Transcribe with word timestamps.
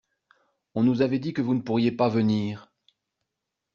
On 0.73 0.83
nous 0.83 1.03
avait 1.03 1.19
dit 1.19 1.31
que 1.31 1.43
vous 1.43 1.53
ne 1.53 1.61
pourriez 1.61 1.91
pas 1.91 2.09
venir. 2.09 2.73